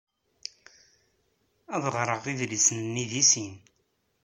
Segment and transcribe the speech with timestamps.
[1.75, 3.53] Ad ɣreɣ idlisen-nni deg sin.